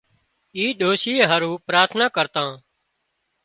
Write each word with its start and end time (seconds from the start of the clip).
اِي 0.55 0.65
ڏوشي 0.79 1.13
هارو 1.29 1.51
پراٿنا 1.67 2.05
ڪرتان 2.15 2.49